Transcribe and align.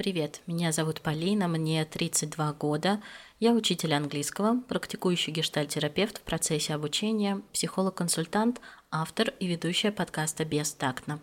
Привет, 0.00 0.40
меня 0.46 0.72
зовут 0.72 1.02
Полина, 1.02 1.46
мне 1.46 1.84
32 1.84 2.54
года. 2.54 3.02
Я 3.38 3.52
учитель 3.52 3.92
английского, 3.92 4.58
практикующий 4.62 5.30
гештальтерапевт 5.30 6.16
в 6.16 6.22
процессе 6.22 6.72
обучения, 6.72 7.42
психолог-консультант, 7.52 8.62
автор 8.90 9.34
и 9.40 9.46
ведущая 9.46 9.92
подкаста 9.92 10.46
«Бестактно». 10.46 11.20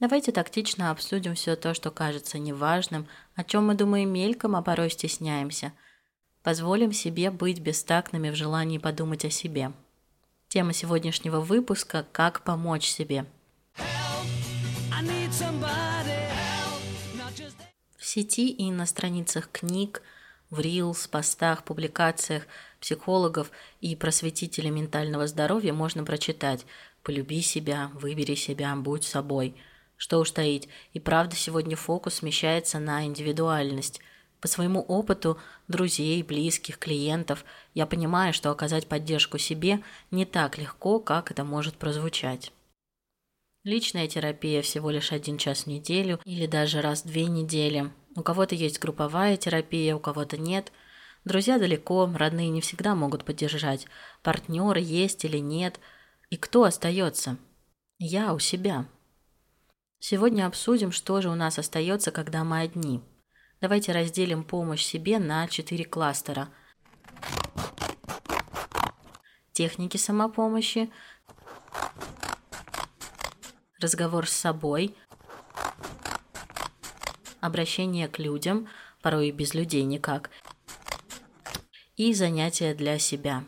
Давайте 0.00 0.32
тактично 0.32 0.90
обсудим 0.90 1.34
все 1.34 1.56
то, 1.56 1.72
что 1.72 1.90
кажется 1.90 2.38
неважным, 2.38 3.08
о 3.36 3.42
чем 3.42 3.68
мы 3.68 3.74
думаем 3.74 4.12
мельком, 4.12 4.54
а 4.54 4.60
порой 4.60 4.90
стесняемся. 4.90 5.72
Позволим 6.42 6.92
себе 6.92 7.30
быть 7.30 7.60
бестактными 7.60 8.28
в 8.28 8.34
желании 8.34 8.76
подумать 8.76 9.24
о 9.24 9.30
себе. 9.30 9.72
Тема 10.48 10.74
сегодняшнего 10.74 11.40
выпуска– 11.40 12.06
«Как 12.12 12.42
помочь 12.42 12.86
себе». 12.86 13.24
В 13.76 13.82
сети 18.14 18.48
и 18.48 18.70
на 18.70 18.86
страницах 18.86 19.50
книг, 19.50 20.00
в 20.48 20.60
рилс, 20.60 21.08
постах, 21.08 21.64
публикациях 21.64 22.46
психологов 22.80 23.50
и 23.80 23.96
просветителей 23.96 24.70
ментального 24.70 25.26
здоровья 25.26 25.72
можно 25.72 26.04
прочитать 26.04 26.64
«Полюби 27.02 27.42
себя, 27.42 27.90
выбери 27.94 28.36
себя, 28.36 28.76
будь 28.76 29.04
собой». 29.04 29.56
Что 29.96 30.20
уж 30.20 30.30
таить, 30.30 30.68
и 30.92 31.00
правда 31.00 31.34
сегодня 31.34 31.76
фокус 31.76 32.14
смещается 32.14 32.78
на 32.78 33.04
индивидуальность. 33.04 34.00
По 34.40 34.48
своему 34.48 34.80
опыту 34.80 35.38
друзей, 35.66 36.22
близких, 36.22 36.78
клиентов 36.78 37.44
я 37.74 37.86
понимаю, 37.86 38.32
что 38.32 38.50
оказать 38.50 38.86
поддержку 38.86 39.38
себе 39.38 39.80
не 40.10 40.24
так 40.24 40.58
легко, 40.58 41.00
как 41.00 41.30
это 41.30 41.42
может 41.42 41.76
прозвучать. 41.76 42.52
Личная 43.64 44.06
терапия 44.08 44.60
всего 44.60 44.90
лишь 44.90 45.10
один 45.10 45.38
час 45.38 45.62
в 45.62 45.66
неделю 45.68 46.20
или 46.26 46.46
даже 46.46 46.82
раз 46.82 47.02
в 47.02 47.06
две 47.06 47.24
недели. 47.24 47.90
У 48.16 48.22
кого-то 48.22 48.54
есть 48.54 48.78
групповая 48.78 49.36
терапия, 49.36 49.96
у 49.96 49.98
кого-то 49.98 50.36
нет. 50.36 50.72
Друзья 51.24 51.58
далеко, 51.58 52.10
родные 52.14 52.48
не 52.50 52.60
всегда 52.60 52.94
могут 52.94 53.24
поддержать. 53.24 53.86
Партнеры 54.22 54.80
есть 54.80 55.24
или 55.24 55.38
нет. 55.38 55.80
И 56.30 56.36
кто 56.36 56.64
остается? 56.64 57.38
Я 57.98 58.34
у 58.34 58.38
себя. 58.38 58.86
Сегодня 59.98 60.46
обсудим, 60.46 60.92
что 60.92 61.20
же 61.20 61.30
у 61.30 61.34
нас 61.34 61.58
остается, 61.58 62.10
когда 62.10 62.44
мы 62.44 62.60
одни. 62.60 63.02
Давайте 63.60 63.92
разделим 63.92 64.44
помощь 64.44 64.84
себе 64.84 65.18
на 65.18 65.48
четыре 65.48 65.84
кластера. 65.84 66.50
Техники 69.52 69.96
самопомощи, 69.96 70.90
разговор 73.80 74.26
с 74.26 74.32
собой, 74.32 74.94
обращение 77.44 78.08
к 78.08 78.18
людям, 78.18 78.68
порой 79.02 79.28
и 79.28 79.32
без 79.32 79.52
людей 79.52 79.82
никак, 79.82 80.30
и 81.96 82.14
занятия 82.14 82.74
для 82.74 82.98
себя. 82.98 83.44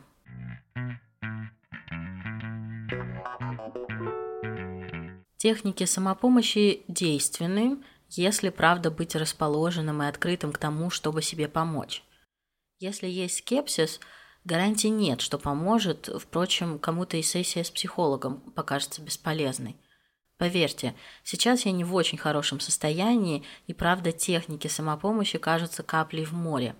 Техники 5.38 5.84
самопомощи 5.84 6.82
действенны, 6.88 7.78
если 8.10 8.50
правда 8.50 8.90
быть 8.90 9.14
расположенным 9.14 10.02
и 10.02 10.06
открытым 10.06 10.52
к 10.52 10.58
тому, 10.58 10.90
чтобы 10.90 11.22
себе 11.22 11.48
помочь. 11.48 12.02
Если 12.78 13.06
есть 13.06 13.38
скепсис, 13.38 14.00
гарантий 14.44 14.90
нет, 14.90 15.20
что 15.22 15.38
поможет, 15.38 16.10
впрочем, 16.20 16.78
кому-то 16.78 17.16
и 17.16 17.22
сессия 17.22 17.64
с 17.64 17.70
психологом 17.70 18.40
покажется 18.52 19.00
бесполезной. 19.00 19.76
Поверьте, 20.38 20.94
сейчас 21.24 21.64
я 21.64 21.72
не 21.72 21.82
в 21.82 21.94
очень 21.94 22.18
хорошем 22.18 22.60
состоянии, 22.60 23.42
и 23.66 23.72
правда 23.72 24.12
техники 24.12 24.68
самопомощи 24.68 25.38
кажутся 25.38 25.82
каплей 25.82 26.24
в 26.24 26.32
море. 26.32 26.76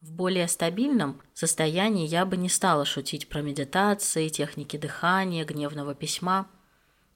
В 0.00 0.12
более 0.12 0.48
стабильном 0.48 1.20
состоянии 1.34 2.06
я 2.06 2.24
бы 2.24 2.36
не 2.36 2.48
стала 2.48 2.84
шутить 2.84 3.28
про 3.28 3.42
медитации, 3.42 4.28
техники 4.28 4.76
дыхания, 4.76 5.44
гневного 5.44 5.94
письма. 5.94 6.46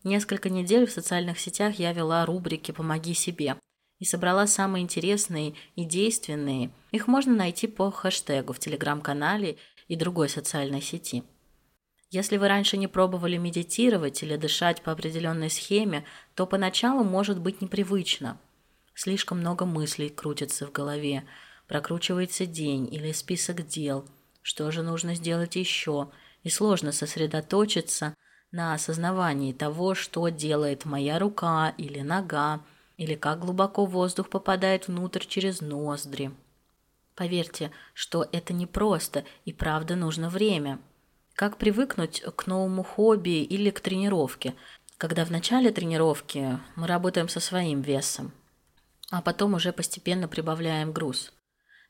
Несколько 0.05 0.51
недель 0.51 0.87
в 0.87 0.93
социальных 0.93 1.39
сетях 1.39 1.79
я 1.79 1.93
вела 1.93 2.25
рубрики 2.27 2.71
«Помоги 2.73 3.15
себе» 3.15 3.57
и 3.99 4.05
собрала 4.05 4.47
самые 4.47 4.83
интересные 4.83 5.55
и 5.75 5.85
действенные. 5.85 6.71
Их 6.93 7.09
можно 7.09 7.35
найти 7.35 7.67
по 7.67 7.91
хэштегу 7.91 8.53
в 8.53 8.59
телеграм-канале 8.59 9.57
и 9.89 9.97
другой 9.97 10.29
социальной 10.29 10.83
сети. 10.83 11.25
Если 12.11 12.39
вы 12.39 12.49
раньше 12.49 12.79
не 12.79 12.87
пробовали 12.87 13.37
медитировать 13.37 14.23
или 14.23 14.37
дышать 14.37 14.83
по 14.83 14.93
определенной 14.93 15.51
схеме, 15.51 16.07
то 16.35 16.47
поначалу 16.47 17.05
может 17.05 17.39
быть 17.39 17.61
непривычно. 17.61 18.39
Слишком 18.95 19.41
много 19.41 19.67
мыслей 19.67 20.09
крутится 20.09 20.67
в 20.67 20.73
голове, 20.73 21.25
прокручивается 21.67 22.47
день 22.47 22.93
или 22.93 23.13
список 23.13 23.67
дел, 23.67 24.07
что 24.41 24.71
же 24.71 24.83
нужно 24.83 25.15
сделать 25.15 25.57
еще, 25.57 26.09
и 26.45 26.49
сложно 26.49 26.93
сосредоточиться 26.93 28.15
на 28.53 28.73
осознавании 28.73 29.53
того, 29.53 29.95
что 29.95 30.29
делает 30.31 30.87
моя 30.87 31.19
рука 31.19 31.75
или 31.77 32.01
нога, 32.01 32.63
или 32.97 33.17
как 33.17 33.41
глубоко 33.41 33.85
воздух 33.85 34.31
попадает 34.31 34.89
внутрь 34.89 35.27
через 35.27 35.61
ноздри. 35.61 36.31
Поверьте, 37.15 37.71
что 37.93 38.27
это 38.33 38.55
непросто 38.55 39.25
и 39.45 39.53
правда 39.53 39.95
нужно 39.95 40.31
время– 40.31 40.79
как 41.39 41.57
привыкнуть 41.57 42.21
к 42.35 42.49
новому 42.49 42.83
хобби 42.83 43.45
или 43.45 43.71
к 43.71 43.79
тренировке, 43.79 44.57
когда 44.97 45.25
в 45.25 45.31
начале 45.31 45.71
тренировки 45.71 46.59
мы 46.75 46.89
работаем 46.89 47.29
со 47.29 47.39
своим 47.39 47.81
весом, 47.81 48.33
а 49.13 49.23
потом 49.23 49.55
уже 49.55 49.73
постепенно 49.73 50.27
прибавляем 50.27 50.93
груз. 50.93 51.33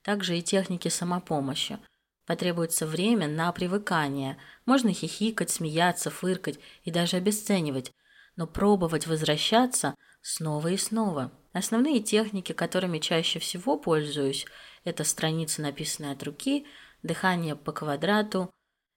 Также 0.02 0.36
и 0.36 0.42
техники 0.42 0.88
самопомощи. 0.88 1.78
Потребуется 2.26 2.86
время 2.86 3.26
на 3.26 3.50
привыкание. 3.52 4.36
Можно 4.66 4.92
хихикать, 4.92 5.48
смеяться, 5.48 6.10
фыркать 6.10 6.60
и 6.82 6.90
даже 6.90 7.16
обесценивать, 7.16 7.92
но 8.36 8.46
пробовать 8.46 9.06
возвращаться 9.06 9.94
снова 10.20 10.68
и 10.68 10.76
снова. 10.76 11.32
Основные 11.54 12.00
техники, 12.00 12.52
которыми 12.52 12.98
чаще 12.98 13.38
всего 13.38 13.78
пользуюсь, 13.78 14.44
это 14.84 15.04
страница, 15.04 15.62
написанная 15.62 16.12
от 16.12 16.22
руки, 16.22 16.66
дыхание 17.02 17.56
по 17.56 17.72
квадрату, 17.72 18.52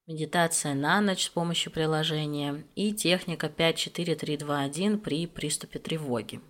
медитация 0.07 0.73
на 0.73 0.99
ночь 0.99 1.25
с 1.25 1.29
помощью 1.29 1.71
приложения 1.71 2.63
и 2.75 2.93
техника 2.93 3.47
5-4-3-2-1 3.47 4.97
при 4.97 5.27
приступе 5.27 5.79
тревоги. 5.79 6.41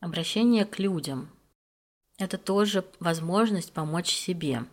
Обращение 0.00 0.64
к 0.64 0.78
людям– 0.78 1.30
это 2.18 2.38
тоже 2.38 2.84
возможность 3.00 3.72
помочь 3.72 4.12
себе. 4.12 4.64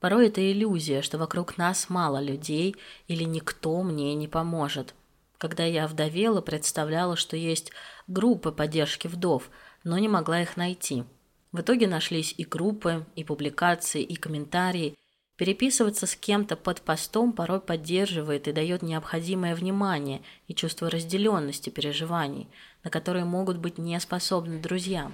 Порой 0.00 0.28
это 0.28 0.40
иллюзия, 0.40 1.02
что 1.02 1.18
вокруг 1.18 1.58
нас 1.58 1.90
мало 1.90 2.22
людей 2.22 2.76
или 3.08 3.24
никто 3.24 3.82
мне 3.82 4.14
не 4.14 4.28
поможет. 4.28 4.94
Когда 5.36 5.64
я 5.64 5.86
вдовела, 5.86 6.40
представляла, 6.40 7.16
что 7.16 7.36
есть 7.36 7.72
группы 8.06 8.52
поддержки 8.52 9.08
вдов, 9.08 9.50
но 9.84 9.98
не 9.98 10.08
могла 10.08 10.40
их 10.40 10.56
найти– 10.56 11.04
в 11.56 11.60
итоге 11.62 11.88
нашлись 11.88 12.34
и 12.36 12.44
группы, 12.44 13.06
и 13.16 13.24
публикации, 13.24 14.02
и 14.02 14.14
комментарии. 14.14 14.94
Переписываться 15.36 16.06
с 16.06 16.14
кем-то 16.14 16.54
под 16.54 16.82
постом 16.82 17.32
порой 17.32 17.60
поддерживает 17.60 18.46
и 18.46 18.52
дает 18.52 18.82
необходимое 18.82 19.54
внимание 19.54 20.22
и 20.48 20.54
чувство 20.54 20.90
разделенности 20.90 21.70
переживаний, 21.70 22.48
на 22.84 22.90
которые 22.90 23.24
могут 23.24 23.56
быть 23.56 23.78
не 23.78 23.98
способны 24.00 24.60
друзья. 24.60 25.10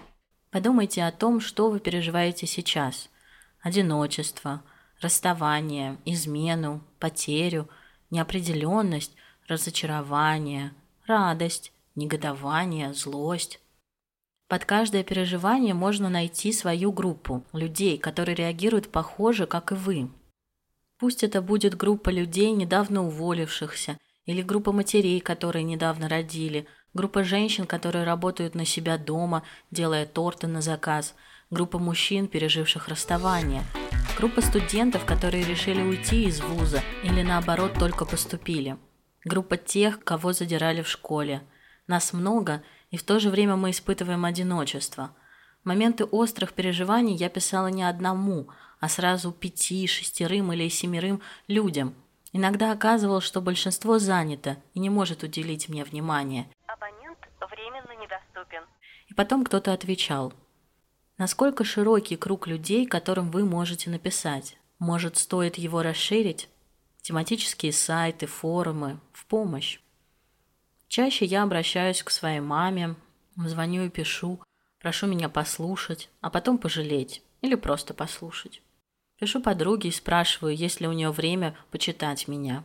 Подумайте 0.50 1.04
о 1.04 1.12
том, 1.12 1.40
что 1.40 1.70
вы 1.70 1.78
переживаете 1.78 2.46
сейчас. 2.46 3.08
Одиночество, 3.60 4.62
расставание, 5.00 5.96
измену, 6.04 6.82
потерю, 6.98 7.68
неопределенность, 8.10 9.12
разочарование, 9.46 10.72
радость, 11.06 11.72
негодование, 11.94 12.92
злость. 12.94 13.60
Под 14.52 14.66
каждое 14.66 15.02
переживание 15.02 15.72
можно 15.72 16.10
найти 16.10 16.52
свою 16.52 16.92
группу 16.92 17.42
людей, 17.54 17.96
которые 17.96 18.34
реагируют 18.34 18.92
похоже, 18.92 19.46
как 19.46 19.72
и 19.72 19.74
вы. 19.74 20.10
Пусть 20.98 21.24
это 21.24 21.40
будет 21.40 21.74
группа 21.74 22.10
людей, 22.10 22.50
недавно 22.50 23.02
уволившихся, 23.02 23.96
или 24.26 24.42
группа 24.42 24.70
матерей, 24.70 25.20
которые 25.20 25.62
недавно 25.62 26.06
родили, 26.06 26.66
группа 26.92 27.24
женщин, 27.24 27.64
которые 27.64 28.04
работают 28.04 28.54
на 28.54 28.66
себя 28.66 28.98
дома, 28.98 29.42
делая 29.70 30.04
торты 30.04 30.48
на 30.48 30.60
заказ, 30.60 31.14
группа 31.48 31.78
мужчин, 31.78 32.28
переживших 32.28 32.88
расставание, 32.88 33.62
группа 34.18 34.42
студентов, 34.42 35.06
которые 35.06 35.44
решили 35.44 35.80
уйти 35.80 36.24
из 36.24 36.42
вуза 36.42 36.82
или 37.04 37.22
наоборот 37.22 37.72
только 37.78 38.04
поступили, 38.04 38.76
группа 39.24 39.56
тех, 39.56 40.04
кого 40.04 40.34
задирали 40.34 40.82
в 40.82 40.88
школе. 40.88 41.40
Нас 41.86 42.12
много– 42.12 42.62
и 42.92 42.98
в 42.98 43.02
то 43.02 43.18
же 43.18 43.30
время 43.30 43.56
мы 43.56 43.70
испытываем 43.70 44.24
одиночество. 44.24 45.10
Моменты 45.64 46.04
острых 46.04 46.52
переживаний 46.52 47.16
я 47.16 47.28
писала 47.28 47.68
не 47.68 47.82
одному, 47.82 48.48
а 48.80 48.88
сразу 48.88 49.32
пяти, 49.32 49.86
шестерым 49.86 50.52
или 50.52 50.68
семерым 50.68 51.22
людям. 51.48 51.94
Иногда 52.32 52.70
оказывалось, 52.70 53.24
что 53.24 53.40
большинство 53.40 53.98
занято 53.98 54.58
и 54.74 54.80
не 54.80 54.90
может 54.90 55.22
уделить 55.22 55.68
мне 55.68 55.84
внимания. 55.84 56.48
Абонент 56.66 57.18
временно 57.50 58.00
недоступен. 58.00 58.64
И 59.08 59.14
потом 59.14 59.44
кто-то 59.44 59.72
отвечал. 59.72 60.32
Насколько 61.16 61.64
широкий 61.64 62.16
круг 62.16 62.46
людей, 62.46 62.86
которым 62.86 63.30
вы 63.30 63.44
можете 63.44 63.88
написать? 63.88 64.58
Может, 64.78 65.16
стоит 65.16 65.56
его 65.56 65.82
расширить? 65.82 66.48
Тематические 67.00 67.72
сайты, 67.72 68.26
форумы, 68.26 68.98
в 69.12 69.24
помощь. 69.26 69.78
Чаще 70.92 71.24
я 71.24 71.42
обращаюсь 71.42 72.02
к 72.02 72.10
своей 72.10 72.40
маме, 72.40 72.96
звоню 73.34 73.86
и 73.86 73.88
пишу, 73.88 74.42
прошу 74.78 75.06
меня 75.06 75.30
послушать, 75.30 76.10
а 76.20 76.28
потом 76.28 76.58
пожалеть 76.58 77.22
или 77.40 77.54
просто 77.54 77.94
послушать. 77.94 78.60
Пишу 79.18 79.40
подруге 79.40 79.88
и 79.88 79.90
спрашиваю, 79.92 80.54
есть 80.54 80.82
ли 80.82 80.86
у 80.86 80.92
нее 80.92 81.10
время 81.10 81.56
почитать 81.70 82.28
меня. 82.28 82.62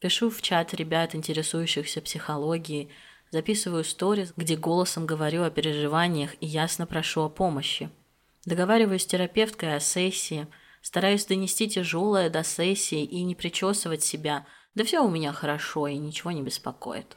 Пишу 0.00 0.30
в 0.30 0.42
чат 0.42 0.74
ребят, 0.74 1.14
интересующихся 1.14 2.02
психологией, 2.02 2.88
записываю 3.30 3.84
сторис, 3.84 4.32
где 4.36 4.56
голосом 4.56 5.06
говорю 5.06 5.44
о 5.44 5.50
переживаниях 5.50 6.34
и 6.40 6.46
ясно 6.46 6.88
прошу 6.88 7.20
о 7.20 7.28
помощи. 7.28 7.88
Договариваюсь 8.46 9.02
с 9.02 9.06
терапевткой 9.06 9.76
о 9.76 9.78
сессии, 9.78 10.48
стараюсь 10.82 11.24
донести 11.24 11.68
тяжелое 11.68 12.30
до 12.30 12.42
сессии 12.42 13.04
и 13.04 13.22
не 13.22 13.36
причесывать 13.36 14.02
себя. 14.02 14.44
Да 14.74 14.82
все 14.82 15.04
у 15.04 15.08
меня 15.08 15.32
хорошо 15.32 15.86
и 15.86 15.96
ничего 15.96 16.32
не 16.32 16.42
беспокоит. 16.42 17.16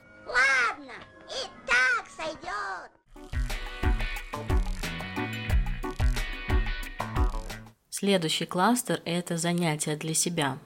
Следующий 8.03 8.45
кластер– 8.45 9.01
это 9.05 9.37
занятия 9.37 9.95
для 9.95 10.13
себя. 10.13 10.59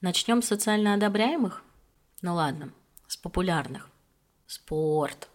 Начнем 0.00 0.40
с 0.40 0.46
социально 0.46 0.94
одобряемых? 0.94 1.62
Ну 2.22 2.34
ладно, 2.34 2.72
с 3.06 3.18
популярных. 3.18 3.90
Спорт, 4.46 5.28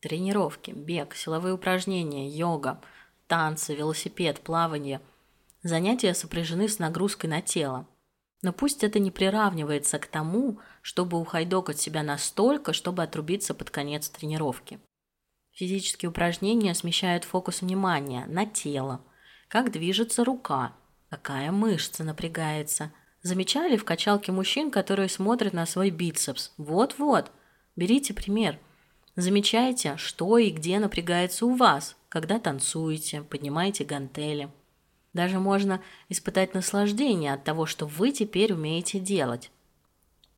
тренировки, 0.00 0.70
бег, 0.70 1.14
силовые 1.14 1.52
упражнения, 1.52 2.30
йога, 2.30 2.80
танцы, 3.26 3.74
велосипед, 3.74 4.40
плавание. 4.40 5.02
Занятия 5.62 6.14
сопряжены 6.14 6.66
с 6.66 6.78
нагрузкой 6.78 7.28
на 7.28 7.42
тело. 7.42 7.86
Но 8.40 8.54
пусть 8.54 8.82
это 8.82 8.98
не 8.98 9.10
приравнивается 9.10 9.98
к 9.98 10.06
тому, 10.06 10.60
чтобы 10.80 11.18
ухайдокать 11.18 11.78
себя 11.78 12.02
настолько, 12.02 12.72
чтобы 12.72 13.02
отрубиться 13.02 13.52
под 13.52 13.68
конец 13.68 14.08
тренировки. 14.08 14.80
Физические 15.50 16.08
упражнения 16.08 16.72
смещают 16.72 17.24
фокус 17.24 17.60
внимания 17.60 18.24
на 18.28 18.46
тело, 18.46 19.02
как 19.48 19.72
движется 19.72 20.24
рука, 20.24 20.72
какая 21.08 21.50
мышца 21.50 22.04
напрягается. 22.04 22.92
Замечали 23.22 23.76
в 23.76 23.84
качалке 23.84 24.30
мужчин, 24.30 24.70
которые 24.70 25.08
смотрят 25.08 25.52
на 25.54 25.66
свой 25.66 25.90
бицепс? 25.90 26.52
Вот-вот, 26.58 27.32
берите 27.74 28.14
пример. 28.14 28.58
Замечайте, 29.16 29.96
что 29.96 30.38
и 30.38 30.50
где 30.50 30.78
напрягается 30.78 31.46
у 31.46 31.54
вас, 31.54 31.96
когда 32.08 32.38
танцуете, 32.38 33.22
поднимаете 33.22 33.84
гантели. 33.84 34.50
Даже 35.14 35.40
можно 35.40 35.82
испытать 36.08 36.54
наслаждение 36.54 37.32
от 37.32 37.42
того, 37.42 37.66
что 37.66 37.86
вы 37.86 38.12
теперь 38.12 38.52
умеете 38.52 39.00
делать. 39.00 39.50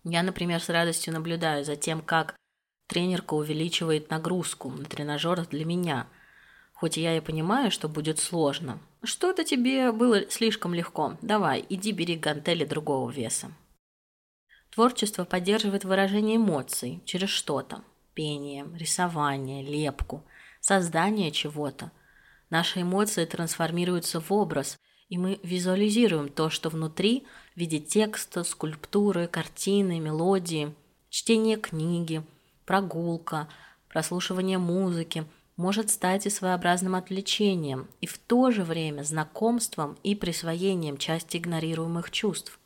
Я, 0.05 0.23
например, 0.23 0.62
с 0.62 0.69
радостью 0.71 1.12
наблюдаю 1.12 1.65
за 1.65 1.77
тем, 1.77 2.01
как 2.01 2.37
тренерка 2.87 3.35
увеличивает 3.35 4.09
нагрузку 4.09 4.71
на 4.71 4.85
тренажерах 4.85 5.49
для 5.49 5.65
меня– 5.65 6.07
Хоть 6.81 6.97
я 6.97 7.15
и 7.15 7.21
понимаю, 7.21 7.71
что 7.71 7.91
будет 7.91 8.19
сложно. 8.19 8.81
Что-то 9.03 9.44
тебе 9.44 9.93
было 9.93 10.31
слишком 10.31 10.73
легко. 10.73 11.19
Давай, 11.21 11.62
иди 11.69 11.93
бери 11.93 12.17
гантели 12.17 12.65
другого 12.65 13.11
веса. 13.11 13.53
Творчество 14.71 15.27
поддерживает 15.27 15.85
выражение 15.85 16.37
эмоций 16.37 17.03
через 17.05 17.29
что-то. 17.29 17.85
Пение, 18.15 18.67
рисование, 18.79 19.62
лепку, 19.62 20.25
создание 20.62 21.31
чего-то. 21.32 21.93
Наши 22.49 22.81
эмоции 22.81 23.26
трансформируются 23.26 24.19
в 24.19 24.33
образ, 24.33 24.79
и 25.11 25.19
мы 25.19 25.38
визуализируем 25.43 26.31
то, 26.31 26.49
что 26.49 26.71
внутри 26.71 27.26
в 27.55 27.61
виде 27.61 27.79
текста, 27.79 28.43
скульптуры, 28.43 29.26
картины, 29.26 30.00
мелодии, 30.00 30.75
чтение 31.11 31.59
книги, 31.59 32.23
прогулка, 32.65 33.50
прослушивание 33.91 34.56
музыки– 34.56 35.26
может 35.61 35.91
стать 35.91 36.25
и 36.25 36.31
своеобразным 36.31 36.95
отвлечением, 36.95 37.87
и 38.01 38.07
в 38.07 38.17
то 38.17 38.51
же 38.51 38.65
время 38.65 39.03
знакомством 39.03 39.99
и 40.03 40.15
присвоением 40.15 40.97
части 40.97 41.37
игнорируемых 41.37 42.11
чувств. 42.11 42.59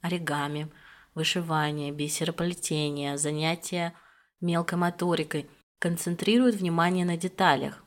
Оригами, 0.00 0.68
вышивание, 1.14 1.92
бисероплетение, 1.92 3.18
занятия 3.18 3.94
мелкой 4.40 4.78
моторикой 4.78 5.48
концентрируют 5.78 6.56
внимание 6.56 7.06
на 7.06 7.16
деталях, 7.16 7.84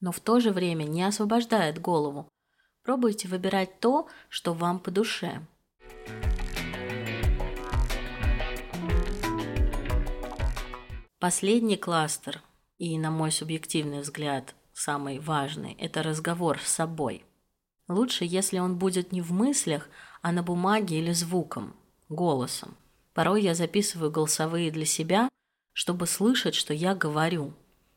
но 0.00 0.12
в 0.12 0.20
то 0.20 0.38
же 0.38 0.52
время 0.52 0.84
не 0.84 1.02
освобождает 1.02 1.80
голову. 1.80 2.28
Пробуйте 2.84 3.26
выбирать 3.26 3.80
то, 3.80 4.06
что 4.28 4.54
вам 4.54 4.78
по 4.78 4.92
душе. 4.92 5.40
Последний 11.18 11.76
кластер– 11.76 12.40
и, 12.80 12.98
на 12.98 13.10
мой 13.10 13.30
субъективный 13.30 14.00
взгляд, 14.00 14.54
самый 14.72 15.18
важный– 15.18 15.76
это 15.78 16.02
разговор 16.02 16.58
с 16.64 16.70
собой. 16.70 17.26
Лучше, 17.88 18.24
если 18.24 18.58
он 18.58 18.78
будет 18.78 19.12
не 19.12 19.20
в 19.20 19.32
мыслях, 19.32 19.90
а 20.22 20.32
на 20.32 20.42
бумаге 20.42 20.98
или 20.98 21.12
звуком, 21.12 21.76
голосом. 22.08 22.74
Порой 23.12 23.42
я 23.42 23.54
записываю 23.54 24.10
голосовые 24.10 24.70
для 24.70 24.86
себя, 24.86 25.28
чтобы 25.74 26.06
слышать, 26.06 26.54
что 26.54 26.72
я 26.72 26.94
говорю. 26.94 27.52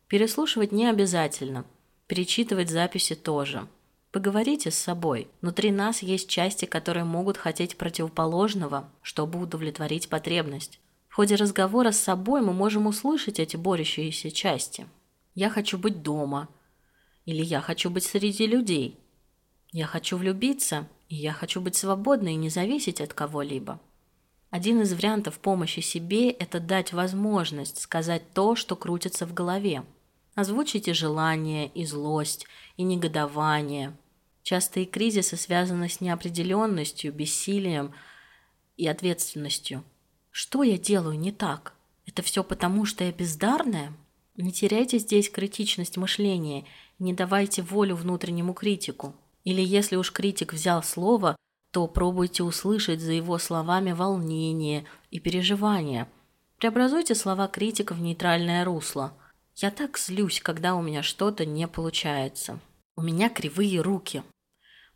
Переслушивать 0.09 0.73
не 0.73 0.87
обязательно, 0.87 1.63
перечитывать 2.07 2.69
записи 2.69 3.15
тоже. 3.15 3.69
Поговорите 4.11 4.69
с 4.69 4.75
собой. 4.75 5.29
Внутри 5.41 5.71
нас 5.71 6.03
есть 6.03 6.27
части, 6.27 6.65
которые 6.65 7.05
могут 7.05 7.37
хотеть 7.37 7.77
противоположного, 7.77 8.91
чтобы 9.01 9.39
удовлетворить 9.39 10.09
потребность. 10.09 10.81
В 11.13 11.15
ходе 11.15 11.35
разговора 11.35 11.91
с 11.91 11.99
собой 11.99 12.41
мы 12.41 12.53
можем 12.53 12.87
услышать 12.87 13.39
эти 13.39 13.55
борющиеся 13.55 14.31
части. 14.31 14.87
«Я 15.35 15.51
хочу 15.51 15.77
быть 15.77 16.01
дома» 16.01 16.49
или 17.25 17.43
«Я 17.43 17.61
хочу 17.61 17.91
быть 17.91 18.03
среди 18.03 18.47
людей», 18.47 18.97
«Я 19.71 19.85
хочу 19.85 20.17
влюбиться» 20.17 20.87
и 21.09 21.15
«Я 21.15 21.31
хочу 21.31 21.61
быть 21.61 21.75
свободной 21.75 22.33
и 22.33 22.37
не 22.37 22.49
зависеть 22.49 22.99
от 22.99 23.13
кого-либо». 23.13 23.79
Один 24.49 24.81
из 24.81 24.91
вариантов 24.91 25.37
помощи 25.37 25.81
себе– 25.81 26.31
это 26.31 26.59
дать 26.59 26.93
возможность 26.93 27.79
сказать 27.79 28.23
то, 28.33 28.55
что 28.55 28.75
крутится 28.75 29.27
в 29.27 29.35
голове. 29.35 29.83
Озвучите 30.33 30.95
желание 30.95 31.67
и 31.67 31.85
злость, 31.85 32.47
и 32.75 32.81
негодование. 32.81 33.95
Частые 34.41 34.87
кризисы 34.87 35.37
связаны 35.37 35.89
с 35.89 36.01
неопределенностью, 36.01 37.13
бессилием 37.13 37.93
и 38.77 38.87
ответственностью– 38.87 39.83
что 40.33 40.63
я 40.63 40.79
делаю 40.79 41.17
не 41.17 41.31
так? 41.31 41.73
Это 42.07 42.23
все 42.23 42.43
потому, 42.43 42.85
что 42.85 43.03
я 43.03 43.11
бездарная? 43.11 43.93
Не 44.35 44.51
теряйте 44.51 44.97
здесь 44.97 45.29
критичность 45.29 45.95
мышления, 45.95 46.65
не 46.97 47.13
давайте 47.13 47.61
волю 47.61 47.95
внутреннему 47.95 48.55
критику. 48.55 49.15
Или 49.43 49.61
если 49.61 49.95
уж 49.95 50.11
критик 50.11 50.53
взял 50.53 50.81
слово, 50.81 51.35
то 51.71 51.87
пробуйте 51.87 52.41
услышать 52.41 52.99
за 52.99 53.11
его 53.11 53.37
словами 53.37 53.91
волнение 53.91 54.85
и 55.11 55.19
переживания. 55.19 56.09
Преобразуйте 56.57 57.13
слова 57.13 57.47
критика 57.47 57.93
в 57.93 58.01
нейтральное 58.01 58.65
русло. 58.65 59.13
Я 59.55 59.69
так 59.69 59.99
злюсь, 59.99 60.41
когда 60.41 60.73
у 60.73 60.81
меня 60.81 61.03
что-то 61.03 61.45
не 61.45 61.67
получается. 61.67 62.59
У 62.95 63.03
меня 63.03 63.29
кривые 63.29 63.81
руки. 63.81 64.23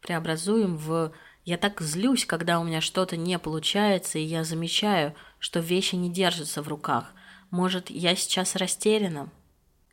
Преобразуем 0.01 0.77
в 0.77 1.11
я 1.47 1.57
так 1.57 1.79
злюсь, 1.79 2.25
когда 2.25 2.59
у 2.59 2.65
меня 2.65 2.81
что-то 2.81 3.15
не 3.15 3.39
получается, 3.39 4.19
и 4.19 4.23
я 4.23 4.43
замечаю, 4.43 5.15
что 5.39 5.61
вещи 5.61 5.95
не 5.95 6.11
держатся 6.11 6.61
в 6.61 6.67
руках. 6.67 7.13
Может, 7.51 7.89
я 7.89 8.17
сейчас 8.17 8.57
растеряна? 8.57 9.31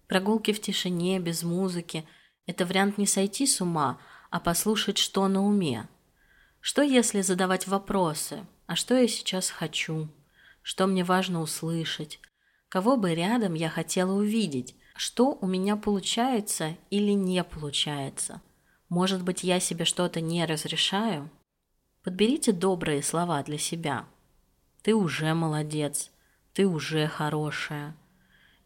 Прогулки 0.08 0.52
в 0.52 0.60
тишине, 0.60 1.20
без 1.20 1.44
музыки– 1.44 2.08
это 2.46 2.66
вариант 2.66 2.98
не 2.98 3.06
сойти 3.06 3.46
с 3.46 3.60
ума, 3.60 4.00
а 4.30 4.40
послушать, 4.40 4.98
что 4.98 5.28
на 5.28 5.46
уме. 5.46 5.88
Что 6.58 6.82
если 6.82 7.20
задавать 7.20 7.68
вопросы? 7.68 8.44
А 8.66 8.74
что 8.74 8.96
я 8.96 9.06
сейчас 9.06 9.48
хочу? 9.48 10.08
Что 10.60 10.88
мне 10.88 11.04
важно 11.04 11.40
услышать? 11.40 12.18
Кого 12.68 12.96
бы 12.96 13.14
рядом 13.14 13.54
я 13.54 13.70
хотела 13.70 14.12
увидеть? 14.12 14.74
Что 14.96 15.38
у 15.40 15.46
меня 15.46 15.76
получается 15.76 16.76
или 16.90 17.12
не 17.12 17.44
получается? 17.44 18.42
Может 18.88 19.22
быть, 19.22 19.44
я 19.44 19.60
себе 19.60 19.84
что-то 19.84 20.20
не 20.20 20.44
разрешаю? 20.44 21.30
Подберите 22.04 22.52
добрые 22.52 23.02
слова 23.02 23.42
для 23.42 23.56
себя. 23.56 24.04
Ты 24.82 24.94
уже 24.94 25.32
молодец. 25.32 26.10
Ты 26.52 26.66
уже 26.66 27.08
хорошая. 27.08 27.96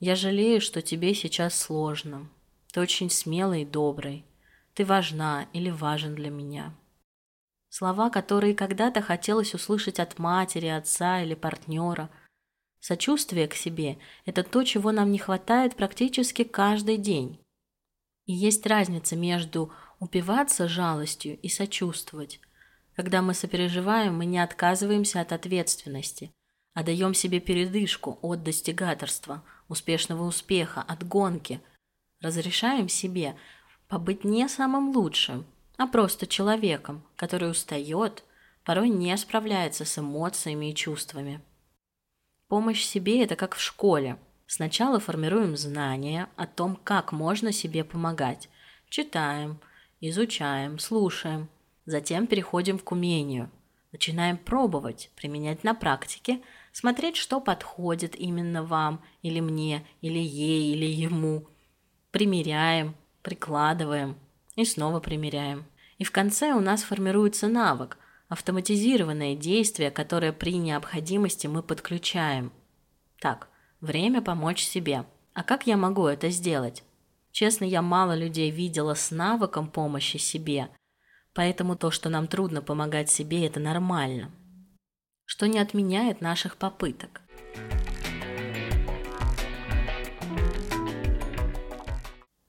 Я 0.01 0.17
жалею, 0.17 0.61
что 0.61 0.83
тебе 0.83 1.15
сейчас 1.15 1.57
сложно. 1.57 2.29
Ты 2.73 2.81
очень 2.81 3.09
смелый 3.09 3.63
и 3.63 3.65
добрый. 3.65 4.27
Ты 4.75 4.85
важна 4.85 5.47
или 5.53 5.71
важен 5.71 6.17
для 6.17 6.31
меня. 6.31 6.75
Слова, 7.69 8.11
которые 8.11 8.57
когда-то 8.57 9.03
хотелось 9.03 9.55
услышать 9.55 10.01
от 10.01 10.19
матери, 10.19 10.67
отца 10.67 11.23
или 11.23 11.35
партнера. 11.35 12.11
Сочувствие 12.81 13.47
к 13.47 13.55
себе– 13.55 13.99
это 14.25 14.43
то, 14.43 14.65
чего 14.65 14.91
нам 14.91 15.13
не 15.13 15.19
хватает 15.19 15.77
практически 15.77 16.43
каждый 16.43 16.97
день. 16.97 17.39
И 18.27 18.33
есть 18.33 18.67
разница 18.67 19.15
между 19.15 19.73
упиваться 20.01 20.67
жалостью 20.67 21.39
и 21.41 21.49
сочувствовать. 21.49 22.41
Когда 22.99 23.23
мы 23.23 23.33
сопереживаем, 23.33 24.17
мы 24.17 24.27
не 24.27 24.41
отказываемся 24.41 25.21
от 25.21 25.33
ответственности, 25.33 26.33
а 26.75 26.83
даем 26.83 27.15
себе 27.15 27.39
передышку 27.39 28.19
от 28.23 28.43
достигаторства, 28.43 29.45
успешного 29.69 30.25
успеха, 30.25 30.83
от 30.83 31.07
гонки. 31.07 31.61
Разрешаем 32.21 32.89
себе 32.89 33.37
побыть 33.87 34.25
не 34.25 34.49
самым 34.49 34.91
лучшим, 34.97 35.47
а 35.77 35.87
просто 35.87 36.27
человеком, 36.27 37.05
который 37.15 37.49
устает, 37.49 38.25
порой 38.65 38.89
не 38.89 39.17
справляется 39.17 39.85
с 39.85 39.97
эмоциями 39.97 40.73
и 40.73 40.75
чувствами. 40.75 41.41
Помощь 42.49 42.83
себе– 42.83 43.23
это 43.25 43.37
как 43.37 43.55
в 43.55 43.61
школе. 43.61 44.19
Сначала 44.49 44.99
формируем 44.99 45.57
знания 45.57 46.29
о 46.35 46.49
том, 46.49 46.75
как 46.75 47.13
можно 47.13 47.53
себе 47.53 47.85
помогать. 47.85 48.49
Читаем, 48.89 49.61
изучаем, 50.01 50.81
слушаем. 50.81 51.49
Затем 51.89 52.27
переходим 52.27 52.79
к 52.79 52.93
умению. 52.93 53.51
Начинаем 53.93 54.37
пробовать, 54.37 55.11
применять 55.17 55.65
на 55.65 55.73
практике, 55.73 56.43
смотреть, 56.71 57.17
что 57.17 57.41
подходит 57.41 58.15
именно 58.15 58.63
вам, 58.63 59.03
или 59.23 59.41
мне, 59.41 59.87
или 60.03 60.19
ей, 60.19 60.75
или 60.75 60.85
ему. 60.85 61.47
Примеряем, 62.11 62.95
прикладываем 63.23 64.19
и 64.55 64.67
снова 64.67 65.01
примеряем. 65.01 65.65
И 65.97 66.05
в 66.05 66.13
конце 66.13 66.53
у 66.53 66.61
нас 66.61 66.83
формируется 66.83 67.49
навык, 67.49 67.97
автоматизированное 68.29 69.35
действие, 69.35 69.91
которое 69.91 70.35
при 70.35 70.59
необходимости 70.59 71.47
мы 71.47 71.63
подключаем. 71.63 72.53
Так, 73.19 73.49
время 73.81 74.21
помочь 74.21 74.63
себе. 74.63 75.07
А 75.33 75.43
как 75.43 75.67
я 75.67 75.79
могу 75.79 76.05
это 76.05 76.29
сделать? 76.29 76.85
Честно, 77.33 77.65
я 77.65 77.81
мало 77.81 78.15
людей 78.15 78.51
видела 78.51 78.93
с 78.93 79.11
навыком 79.11 79.69
помощи 79.69 80.19
себе, 80.19 80.69
поэтому 81.35 81.77
то, 81.77 81.91
что 81.91 82.09
нам 82.09 82.27
трудно 82.27 82.63
помогать 82.63 83.11
себе, 83.11 83.47
это 83.47 83.61
нормально. 83.61 84.31
Что 85.25 85.47
не 85.47 85.59
отменяет 85.59 86.21
наших 86.21 86.57
попыток. 86.57 87.21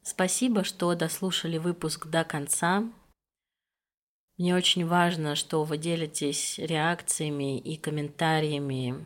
Спасибо, 0.01 0.63
что 0.63 0.93
дослушали 0.95 1.57
выпуск 1.57 2.07
до 2.07 2.23
конца. 2.23 2.83
Мне 4.37 4.55
очень 4.55 4.85
важно, 4.85 5.35
что 5.35 5.63
вы 5.63 5.77
делитесь 5.77 6.57
реакциями 6.57 7.59
и 7.59 7.77
комментариями. 7.77 9.05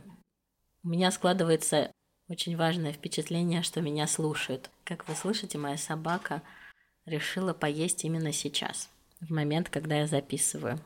У 0.84 0.88
меня 0.88 1.12
складывается 1.12 1.92
очень 2.28 2.58
важное 2.58 2.94
впечатление, 2.94 3.64
что 3.64 3.82
меня 3.82 4.08
слушают. 4.08 4.70
Как 4.84 5.08
вы 5.08 5.16
слышите, 5.16 5.58
моя 5.58 5.78
собака 5.78 6.42
решила 7.06 7.54
поесть 7.54 8.06
именно 8.06 8.32
сейчас, 8.32 8.90
в 9.28 9.32
момент, 9.32 9.70
когда 9.70 10.00
я 10.00 10.08
записываю. 10.08 10.80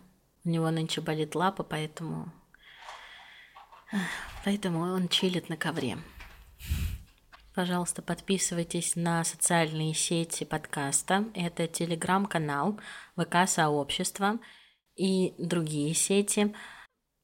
У 0.43 0.49
него 0.49 0.69
нынче 0.69 1.01
болит 1.01 1.35
лапа, 1.35 1.63
поэтому... 1.63 2.31
Поэтому 4.43 4.79
он 4.79 5.07
чилит 5.07 5.49
на 5.49 5.57
ковре. 5.57 5.97
Пожалуйста, 7.53 8.01
подписывайтесь 8.01 8.95
на 8.95 9.23
социальные 9.23 9.93
сети 9.93 10.43
подкаста. 10.43 11.25
Это 11.33 11.67
телеграм-канал, 11.67 12.79
ВК-сообщество 13.15 14.39
и 14.95 15.33
другие 15.37 15.93
сети– 15.93 16.53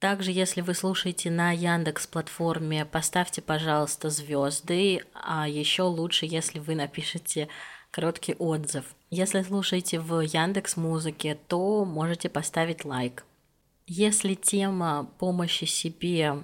также, 0.03 0.31
если 0.31 0.59
вы 0.59 0.73
слушаете 0.73 1.31
на 1.31 1.53
Яндекс 1.53 2.07
платформе, 2.07 2.83
поставьте, 2.83 3.41
пожалуйста, 3.41 4.09
звезды, 4.09 5.05
а 5.13 5.47
еще 5.47 5.83
лучше, 5.83 6.25
если 6.25 6.59
вы 6.59 6.75
напишете 6.75 7.47
короткий 7.93 8.35
отзыв. 8.35 8.83
Если 9.09 9.41
слушаете 9.43 9.99
в 9.99 10.19
Яндекс 10.19 10.75
Музыке, 10.75 11.37
то 11.47 11.85
можете 11.85 12.27
поставить 12.27 12.83
лайк. 12.83 13.23
Если 13.87 14.33
тема 14.33 15.09
помощи 15.19 15.65
себе 15.65 16.43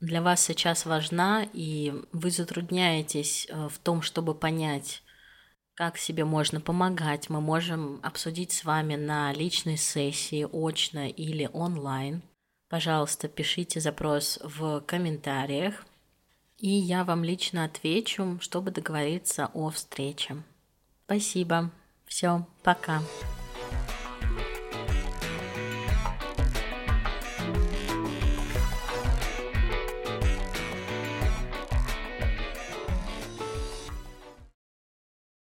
для 0.00 0.22
вас 0.22 0.40
сейчас 0.40 0.86
важна, 0.86 1.46
и 1.52 1.92
вы 2.12 2.30
затрудняетесь 2.30 3.46
э, 3.50 3.68
в 3.68 3.78
том, 3.78 4.00
чтобы 4.00 4.34
понять, 4.34 5.02
как 5.74 5.98
себе 5.98 6.24
можно 6.24 6.60
помогать, 6.60 7.28
мы 7.28 7.40
можем 7.40 8.00
обсудить 8.02 8.52
с 8.52 8.64
вами 8.64 8.96
на 8.96 9.32
личной 9.32 9.76
сессии, 9.76 10.46
очно 10.50 11.08
или 11.08 11.50
онлайн– 11.52 12.22
пожалуйста, 12.68 13.28
пишите 13.28 13.80
запрос 13.80 14.38
в 14.42 14.80
комментариях, 14.80 15.84
и 16.58 16.68
я 16.68 17.04
вам 17.04 17.24
лично 17.24 17.64
отвечу, 17.64 18.38
чтобы 18.40 18.70
договориться 18.70 19.50
о 19.54 19.70
встрече. 19.70 20.42
Спасибо. 21.06 21.70
Все, 22.04 22.46
пока. 22.64 23.00